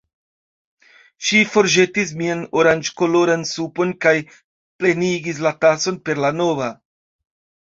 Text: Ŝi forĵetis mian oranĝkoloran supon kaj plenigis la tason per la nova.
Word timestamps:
Ŝi 1.25 1.41
forĵetis 1.55 2.13
mian 2.21 2.41
oranĝkoloran 2.61 3.45
supon 3.51 3.93
kaj 4.07 4.15
plenigis 4.81 5.43
la 5.49 5.53
tason 5.67 6.01
per 6.09 6.23
la 6.27 6.33
nova. 6.43 6.73